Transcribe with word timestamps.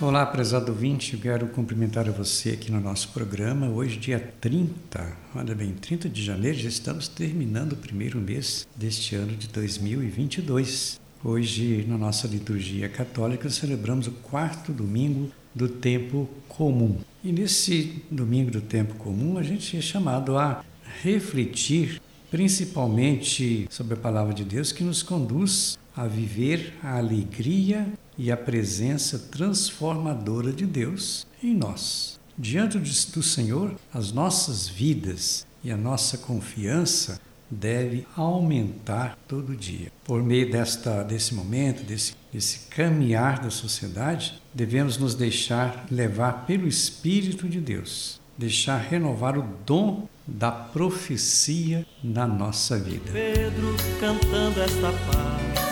Olá, 0.00 0.24
prezado 0.24 0.70
ouvinte, 0.70 1.14
eu 1.14 1.20
quero 1.20 1.48
cumprimentar 1.48 2.08
você 2.12 2.50
aqui 2.50 2.70
no 2.70 2.80
nosso 2.80 3.08
programa. 3.08 3.66
Hoje, 3.68 3.96
dia 3.96 4.32
30, 4.40 5.16
olha 5.34 5.56
bem, 5.56 5.72
30 5.72 6.08
de 6.08 6.22
janeiro, 6.22 6.56
já 6.56 6.68
estamos 6.68 7.08
terminando 7.08 7.72
o 7.72 7.76
primeiro 7.76 8.20
mês 8.20 8.64
deste 8.76 9.16
ano 9.16 9.34
de 9.34 9.48
2022. 9.48 11.00
Hoje, 11.24 11.84
na 11.88 11.98
nossa 11.98 12.28
liturgia 12.28 12.88
católica, 12.88 13.50
celebramos 13.50 14.06
o 14.06 14.12
quarto 14.12 14.70
domingo 14.70 15.32
do 15.52 15.68
tempo 15.68 16.28
comum. 16.46 16.98
E 17.24 17.32
nesse 17.32 18.00
domingo 18.08 18.52
do 18.52 18.60
tempo 18.60 18.94
comum, 18.94 19.36
a 19.36 19.42
gente 19.42 19.76
é 19.76 19.80
chamado 19.80 20.38
a 20.38 20.64
refletir 21.02 22.00
principalmente 22.30 23.66
sobre 23.70 23.94
a 23.94 24.00
palavra 24.00 24.34
de 24.34 24.44
Deus 24.44 24.72
que 24.72 24.84
nos 24.84 25.02
conduz 25.02 25.78
a 25.96 26.06
viver 26.06 26.74
a 26.82 26.98
alegria 26.98 27.86
e 28.16 28.30
a 28.30 28.36
presença 28.36 29.18
transformadora 29.18 30.52
de 30.52 30.66
Deus 30.66 31.26
em 31.42 31.54
nós. 31.54 32.18
Diante 32.36 32.78
do 32.78 33.22
Senhor, 33.22 33.74
as 33.92 34.12
nossas 34.12 34.68
vidas 34.68 35.46
e 35.64 35.70
a 35.70 35.76
nossa 35.76 36.18
confiança 36.18 37.20
deve 37.50 38.06
aumentar 38.16 39.18
todo 39.26 39.56
dia. 39.56 39.90
Por 40.04 40.22
meio 40.22 40.50
desta, 40.50 41.02
desse 41.02 41.34
momento, 41.34 41.82
desse, 41.82 42.14
desse 42.32 42.60
caminhar 42.68 43.40
da 43.40 43.50
sociedade, 43.50 44.40
devemos 44.54 44.98
nos 44.98 45.14
deixar 45.14 45.86
levar 45.90 46.46
pelo 46.46 46.68
Espírito 46.68 47.48
de 47.48 47.60
Deus, 47.60 48.20
deixar 48.38 48.78
renovar 48.78 49.36
o 49.36 49.44
dom 49.66 50.08
da 50.26 50.50
profecia 50.50 51.84
na 52.02 52.26
nossa 52.26 52.78
vida. 52.78 53.10
Pedro 53.12 53.74
cantando 54.00 54.62
esta 54.62 54.92
paz 54.92 55.68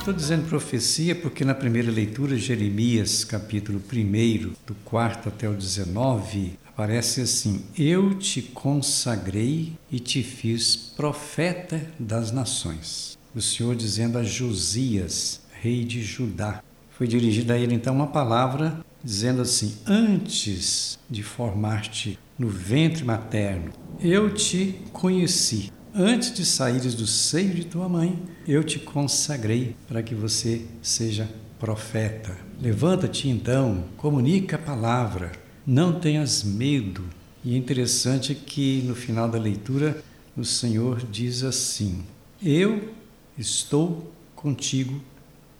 Estou 0.00 0.14
dizendo 0.14 0.48
profecia 0.48 1.14
porque 1.14 1.44
na 1.44 1.54
primeira 1.54 1.90
leitura, 1.90 2.34
Jeremias, 2.34 3.22
capítulo 3.22 3.78
1, 3.78 4.54
do 4.66 4.74
4 4.82 5.28
até 5.28 5.46
o 5.46 5.52
19, 5.52 6.58
aparece 6.66 7.20
assim: 7.20 7.66
Eu 7.76 8.14
te 8.14 8.40
consagrei 8.40 9.74
e 9.92 10.00
te 10.00 10.22
fiz 10.22 10.74
profeta 10.74 11.86
das 11.98 12.32
nações. 12.32 13.18
O 13.34 13.42
Senhor 13.42 13.76
dizendo 13.76 14.16
a 14.16 14.22
Josias, 14.22 15.42
rei 15.60 15.84
de 15.84 16.02
Judá. 16.02 16.62
Foi 16.96 17.06
dirigida 17.06 17.52
a 17.52 17.58
ele 17.58 17.74
então 17.74 17.94
uma 17.94 18.06
palavra 18.06 18.80
dizendo 19.02 19.42
assim: 19.42 19.76
Antes 19.86 20.98
de 21.08 21.22
formar-te 21.22 22.18
no 22.38 22.48
ventre 22.48 23.04
materno, 23.04 23.72
eu 24.00 24.32
te 24.32 24.80
conheci 24.92 25.72
Antes 25.92 26.32
de 26.32 26.46
saíres 26.46 26.94
do 26.94 27.04
seio 27.04 27.52
de 27.52 27.64
tua 27.64 27.88
mãe, 27.88 28.16
eu 28.46 28.62
te 28.62 28.78
consagrei 28.78 29.74
para 29.88 30.04
que 30.04 30.14
você 30.14 30.64
seja 30.80 31.28
profeta. 31.58 32.36
Levanta-te 32.60 33.28
então, 33.28 33.84
comunica 33.96 34.54
a 34.54 34.58
palavra, 34.58 35.32
não 35.66 35.98
tenhas 35.98 36.44
medo. 36.44 37.04
E 37.44 37.54
é 37.54 37.58
interessante 37.58 38.36
que 38.36 38.82
no 38.86 38.94
final 38.94 39.28
da 39.28 39.36
leitura 39.36 40.00
o 40.36 40.44
Senhor 40.44 41.02
diz 41.10 41.42
assim: 41.42 42.04
Eu 42.40 42.94
estou 43.36 44.12
contigo 44.36 45.02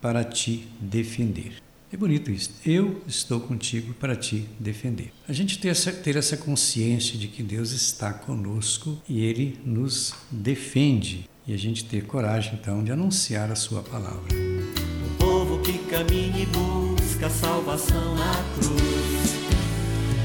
para 0.00 0.22
te 0.22 0.68
defender. 0.80 1.54
É 1.92 1.96
bonito 1.96 2.30
isso. 2.30 2.52
Eu 2.64 3.02
estou 3.04 3.40
contigo 3.40 3.92
para 3.94 4.14
te 4.14 4.46
defender. 4.60 5.12
A 5.28 5.32
gente 5.32 5.58
ter 5.58 5.70
essa, 5.70 5.90
ter 5.90 6.14
essa 6.14 6.36
consciência 6.36 7.18
de 7.18 7.26
que 7.26 7.42
Deus 7.42 7.72
está 7.72 8.12
conosco 8.12 8.96
e 9.08 9.24
Ele 9.24 9.58
nos 9.64 10.14
defende. 10.30 11.28
E 11.48 11.52
a 11.52 11.56
gente 11.56 11.84
ter 11.84 12.04
coragem, 12.04 12.54
então, 12.54 12.84
de 12.84 12.92
anunciar 12.92 13.50
a 13.50 13.56
Sua 13.56 13.82
palavra. 13.82 14.22
O 15.04 15.18
povo 15.18 15.60
que 15.62 15.78
caminha 15.78 16.44
e 16.44 16.46
busca 16.46 17.26
a 17.26 17.30
salvação 17.30 18.14
na 18.14 18.34
cruz. 18.54 19.34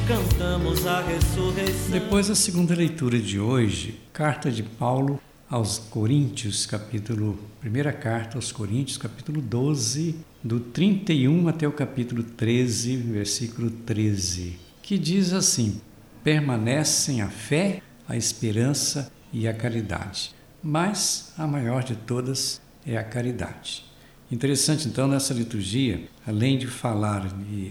Cantamos 0.08 0.86
a 0.86 1.02
ressurreição. 1.02 1.90
Depois 1.90 2.28
da 2.28 2.36
segunda 2.36 2.75
leitura 2.75 3.18
de 3.18 3.40
hoje, 3.40 4.00
carta 4.14 4.52
de 4.52 4.62
Paulo 4.62 5.20
aos 5.50 5.80
Coríntios, 5.80 6.68
capítulo, 6.68 7.40
primeira 7.59 7.92
carta 7.92 8.38
aos 8.38 8.52
Coríntios, 8.52 9.00
capítulo 9.00 9.42
12, 9.42 10.16
do 10.45 10.59
31 10.59 11.47
até 11.47 11.67
o 11.67 11.72
capítulo 11.72 12.22
13, 12.22 12.97
versículo 12.97 13.72
13, 13.72 14.56
que 14.83 14.95
diz 14.95 15.33
assim: 15.33 15.81
permanecem 16.23 17.23
a 17.23 17.29
fé, 17.29 17.81
a 18.07 18.16
esperança 18.16 19.11
e 19.33 19.47
a 19.47 19.53
caridade, 19.56 20.35
mas 20.61 21.33
a 21.35 21.47
maior 21.47 21.83
de 21.83 21.95
todas 21.95 22.61
é 22.85 22.95
a 22.95 23.03
caridade. 23.03 23.85
Interessante 24.31 24.88
então 24.88 25.07
nessa 25.07 25.33
liturgia, 25.33 26.07
além 26.28 26.59
de 26.59 26.67
falar 26.67 27.25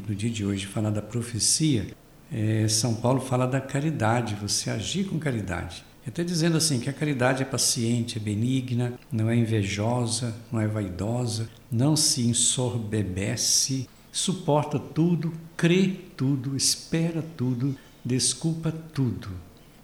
no 0.08 0.14
dia 0.14 0.30
de 0.30 0.44
hoje, 0.44 0.66
falar 0.66 0.91
da 0.91 1.02
profecia, 1.02 1.86
é, 2.32 2.66
São 2.66 2.96
Paulo 2.96 3.20
fala 3.20 3.46
da 3.46 3.60
caridade, 3.60 4.34
você 4.34 4.68
agir 4.68 5.04
com 5.04 5.16
caridade. 5.16 5.84
Até 6.06 6.22
dizendo 6.22 6.56
assim 6.56 6.81
que 6.81 6.91
a 6.91 6.92
caridade 6.92 7.42
é 7.42 7.47
paciente, 7.47 8.19
é 8.19 8.20
benigna, 8.20 8.98
não 9.10 9.31
é 9.31 9.37
invejosa, 9.37 10.34
não 10.53 10.60
é 10.60 10.66
vaidosa, 10.66 11.48
não 11.72 11.97
se 11.97 12.22
ensorbebece, 12.22 13.88
suporta 14.12 14.78
tudo, 14.78 15.32
crê 15.56 15.97
tudo, 16.16 16.56
espera 16.56 17.25
tudo, 17.37 17.75
desculpa 18.04 18.70
tudo. 18.70 19.28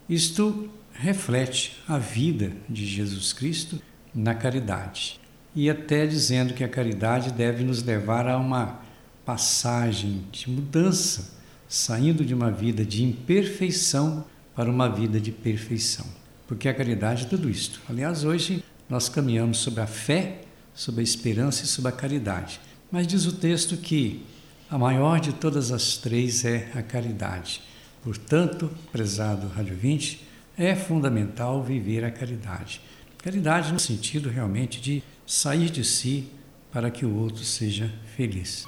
Isto 0.07 0.69
reflete 0.93 1.81
a 1.87 1.97
vida 1.97 2.51
de 2.69 2.85
Jesus 2.85 3.33
Cristo 3.33 3.81
na 4.13 4.35
caridade. 4.35 5.19
E 5.55 5.69
até 5.69 6.05
dizendo 6.05 6.53
que 6.53 6.63
a 6.63 6.69
caridade 6.69 7.31
deve 7.31 7.63
nos 7.63 7.83
levar 7.83 8.27
a 8.27 8.37
uma 8.37 8.79
passagem 9.25 10.23
de 10.31 10.49
mudança, 10.49 11.33
saindo 11.67 12.23
de 12.23 12.33
uma 12.33 12.51
vida 12.51 12.85
de 12.85 13.03
imperfeição 13.03 14.25
para 14.61 14.69
uma 14.69 14.87
vida 14.87 15.19
de 15.19 15.31
perfeição. 15.31 16.05
Porque 16.47 16.69
a 16.69 16.73
caridade 16.75 17.25
é 17.25 17.27
tudo 17.27 17.49
isto. 17.49 17.81
Aliás, 17.89 18.23
hoje 18.23 18.63
nós 18.87 19.09
caminhamos 19.09 19.57
sobre 19.57 19.81
a 19.81 19.87
fé, 19.87 20.41
sobre 20.75 21.01
a 21.01 21.03
esperança 21.03 21.63
e 21.63 21.67
sobre 21.67 21.89
a 21.89 21.91
caridade. 21.91 22.61
Mas 22.91 23.07
diz 23.07 23.25
o 23.25 23.31
texto 23.31 23.75
que 23.75 24.23
a 24.69 24.77
maior 24.77 25.19
de 25.19 25.33
todas 25.33 25.71
as 25.71 25.97
três 25.97 26.45
é 26.45 26.69
a 26.75 26.83
caridade. 26.83 27.63
Portanto, 28.03 28.69
prezado 28.91 29.47
Rádio 29.47 29.75
20, 29.75 30.27
é 30.55 30.75
fundamental 30.75 31.63
viver 31.63 32.05
a 32.05 32.11
caridade. 32.11 32.81
Caridade 33.17 33.73
no 33.73 33.79
sentido 33.79 34.29
realmente 34.29 34.79
de 34.79 35.01
sair 35.25 35.71
de 35.71 35.83
si 35.83 36.29
para 36.71 36.91
que 36.91 37.03
o 37.03 37.15
outro 37.15 37.43
seja 37.43 37.91
feliz. 38.15 38.67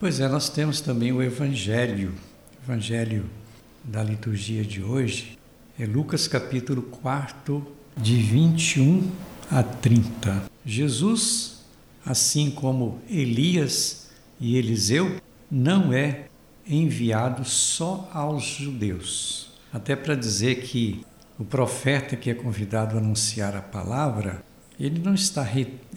Pois 0.00 0.18
é, 0.18 0.26
nós 0.26 0.48
temos 0.48 0.80
também 0.80 1.12
o 1.12 1.22
Evangelho, 1.22 2.14
Evangelho 2.64 3.28
da 3.84 4.02
liturgia 4.02 4.64
de 4.64 4.82
hoje, 4.82 5.38
é 5.78 5.84
Lucas 5.84 6.26
capítulo 6.26 6.80
4, 6.80 7.70
de 7.98 8.16
21 8.16 9.10
a 9.50 9.62
30. 9.62 10.44
Jesus, 10.64 11.66
assim 12.02 12.50
como 12.50 12.98
Elias 13.10 14.08
e 14.40 14.56
Eliseu, 14.56 15.20
não 15.50 15.92
é 15.92 16.28
enviado 16.66 17.44
só 17.44 18.10
aos 18.10 18.44
judeus. 18.44 19.50
Até 19.70 19.94
para 19.94 20.14
dizer 20.14 20.62
que 20.62 21.04
o 21.38 21.44
profeta 21.44 22.16
que 22.16 22.30
é 22.30 22.34
convidado 22.34 22.96
a 22.96 23.00
anunciar 23.00 23.54
a 23.54 23.60
palavra, 23.60 24.42
ele 24.78 24.98
não 24.98 25.12
está 25.12 25.46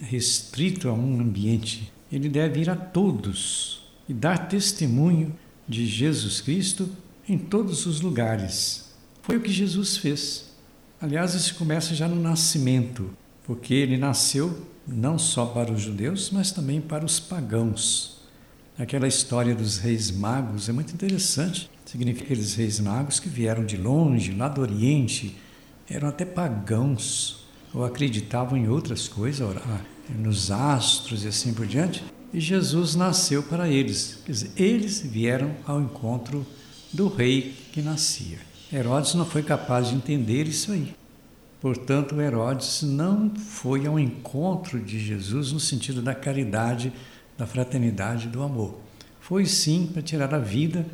restrito 0.02 0.90
a 0.90 0.92
um 0.92 1.22
ambiente, 1.22 1.90
ele 2.12 2.28
deve 2.28 2.60
ir 2.60 2.68
a 2.68 2.76
todos 2.76 3.82
e 4.08 4.14
dar 4.14 4.48
testemunho 4.48 5.34
de 5.68 5.86
Jesus 5.86 6.40
Cristo 6.40 6.88
em 7.28 7.38
todos 7.38 7.86
os 7.86 8.00
lugares. 8.00 8.92
Foi 9.22 9.36
o 9.36 9.40
que 9.40 9.50
Jesus 9.50 9.96
fez. 9.96 10.52
Aliás, 11.00 11.34
isso 11.34 11.54
começa 11.54 11.94
já 11.94 12.06
no 12.06 12.20
nascimento, 12.20 13.10
porque 13.44 13.74
ele 13.74 13.96
nasceu 13.96 14.66
não 14.86 15.18
só 15.18 15.46
para 15.46 15.72
os 15.72 15.80
judeus, 15.80 16.30
mas 16.30 16.52
também 16.52 16.80
para 16.80 17.04
os 17.04 17.18
pagãos. 17.18 18.20
Aquela 18.78 19.06
história 19.06 19.54
dos 19.54 19.78
reis 19.78 20.10
magos 20.10 20.68
é 20.68 20.72
muito 20.72 20.92
interessante. 20.92 21.70
Significa 21.86 22.24
aqueles 22.24 22.54
reis 22.54 22.80
magos 22.80 23.20
que 23.20 23.28
vieram 23.28 23.64
de 23.64 23.76
longe, 23.76 24.32
lá 24.32 24.48
do 24.48 24.60
Oriente, 24.60 25.36
eram 25.88 26.08
até 26.08 26.24
pagãos, 26.24 27.46
ou 27.72 27.84
acreditavam 27.84 28.58
em 28.58 28.68
outras 28.68 29.06
coisas, 29.06 29.46
nos 30.18 30.50
astros 30.50 31.24
e 31.24 31.28
assim 31.28 31.54
por 31.54 31.66
diante. 31.66 32.02
E 32.34 32.40
Jesus 32.40 32.96
nasceu 32.96 33.44
para 33.44 33.68
eles. 33.68 34.18
Quer 34.26 34.32
dizer, 34.32 34.50
eles 34.56 35.00
vieram 35.00 35.54
ao 35.64 35.80
encontro 35.80 36.44
do 36.92 37.06
rei 37.06 37.54
que 37.72 37.80
nascia. 37.80 38.38
Herodes 38.72 39.14
não 39.14 39.24
foi 39.24 39.44
capaz 39.44 39.88
de 39.88 39.94
entender 39.94 40.48
isso 40.48 40.72
aí. 40.72 40.96
Portanto, 41.60 42.20
Herodes 42.20 42.82
não 42.82 43.32
foi 43.36 43.86
ao 43.86 44.00
encontro 44.00 44.80
de 44.80 44.98
Jesus 44.98 45.52
no 45.52 45.60
sentido 45.60 46.02
da 46.02 46.12
caridade, 46.12 46.92
da 47.38 47.46
fraternidade, 47.46 48.26
do 48.26 48.42
amor. 48.42 48.80
Foi 49.20 49.46
sim 49.46 49.88
para 49.92 50.02
tirar 50.02 50.34
a 50.34 50.38
vida 50.40 50.84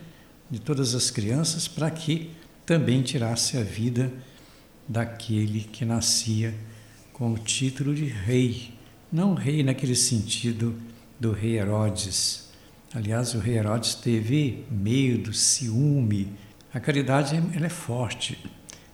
de 0.50 0.58
todas 0.60 0.94
as 0.94 1.10
crianças, 1.10 1.66
para 1.66 1.90
que 1.90 2.32
também 2.66 3.00
tirasse 3.00 3.56
a 3.56 3.62
vida 3.62 4.12
daquele 4.86 5.60
que 5.60 5.86
nascia 5.86 6.54
com 7.14 7.32
o 7.32 7.38
título 7.38 7.94
de 7.94 8.04
rei. 8.04 8.74
Não 9.10 9.32
rei 9.32 9.62
naquele 9.62 9.96
sentido 9.96 10.76
do 11.20 11.32
rei 11.32 11.58
Herodes. 11.58 12.48
Aliás, 12.94 13.34
o 13.34 13.38
rei 13.38 13.58
Herodes 13.58 13.94
teve 13.94 14.64
medo, 14.70 15.32
ciúme. 15.34 16.32
A 16.72 16.80
caridade 16.80 17.36
ela 17.54 17.66
é 17.66 17.70
forte, 17.70 18.38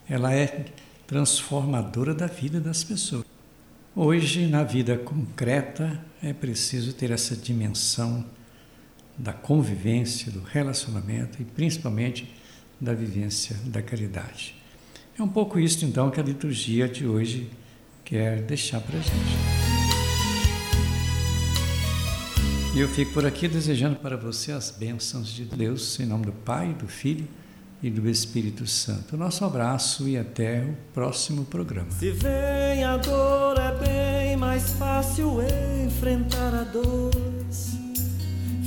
ela 0.09 0.35
é 0.35 0.67
transformadora 1.07 2.13
da 2.13 2.27
vida 2.27 2.61
das 2.61 2.83
pessoas. 2.83 3.25
Hoje, 3.95 4.47
na 4.47 4.65
vida 4.65 4.99
concreta, 4.99 6.05
é 6.23 6.33
preciso 6.33 6.93
ter 6.93 7.11
essa 7.11 7.37
dimensão 7.37 8.27
da 9.17 9.33
convivência, 9.33 10.31
do 10.31 10.43
relacionamento 10.43 11.41
e 11.41 11.45
principalmente 11.45 12.31
da 12.79 12.93
vivência 12.93 13.57
da 13.65 13.81
caridade. 13.81 14.55
É 15.19 15.23
um 15.23 15.29
pouco 15.29 15.59
isso 15.59 15.85
então 15.87 16.11
que 16.11 16.21
a 16.21 16.23
liturgia 16.23 16.87
de 16.87 17.07
hoje 17.07 17.49
quer 18.05 18.43
deixar 18.43 18.81
para 18.81 18.99
a 18.99 19.01
gente. 19.01 19.46
E 22.77 22.81
eu 22.81 22.89
fico 22.89 23.15
por 23.15 23.25
aqui 23.25 23.49
desejando 23.49 23.97
para 23.97 24.19
você 24.19 24.53
as 24.53 24.71
bênçãos 24.71 25.29
de 25.29 25.47
Deus, 25.47 25.99
em 25.99 26.05
nome 26.05 26.27
do 26.27 26.33
Pai, 26.33 26.75
do 26.75 26.87
Filho 26.87 27.27
e 27.83 27.89
do 27.89 28.07
Espírito 28.07 28.67
Santo. 28.67 29.17
Nosso 29.17 29.47
abraço 29.47 30.07
e 30.07 30.19
até 30.19 30.63
o 30.63 30.77
próximo 30.93 31.47
programa. 31.47 31.91
Se 31.93 32.11
vem 32.11 32.85
a 32.85 32.99
dor, 32.99 33.59
é 33.59 33.75
bem 33.79 34.37
mais 34.37 34.73
fácil 34.75 35.39
enfrentar 35.87 36.55
a 36.55 36.65
dor. 36.65 37.13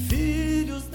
Filhos 0.09 0.85